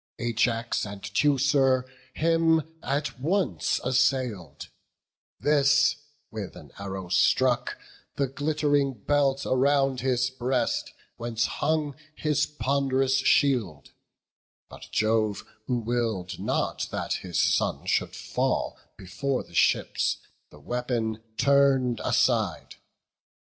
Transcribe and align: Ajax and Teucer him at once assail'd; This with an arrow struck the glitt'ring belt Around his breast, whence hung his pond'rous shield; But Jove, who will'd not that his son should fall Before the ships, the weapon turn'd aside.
Ajax 0.17 0.83
and 0.83 1.03
Teucer 1.03 1.85
him 2.15 2.63
at 2.81 3.19
once 3.19 3.79
assail'd; 3.83 4.69
This 5.39 5.95
with 6.31 6.55
an 6.55 6.71
arrow 6.79 7.09
struck 7.09 7.77
the 8.15 8.27
glitt'ring 8.27 8.93
belt 9.05 9.45
Around 9.45 9.99
his 10.01 10.31
breast, 10.31 10.91
whence 11.17 11.45
hung 11.45 11.95
his 12.15 12.47
pond'rous 12.47 13.17
shield; 13.17 13.91
But 14.69 14.87
Jove, 14.91 15.45
who 15.67 15.77
will'd 15.77 16.39
not 16.39 16.87
that 16.89 17.13
his 17.21 17.37
son 17.39 17.85
should 17.85 18.15
fall 18.15 18.79
Before 18.97 19.43
the 19.43 19.53
ships, 19.53 20.17
the 20.49 20.59
weapon 20.59 21.21
turn'd 21.37 21.99
aside. 22.03 22.77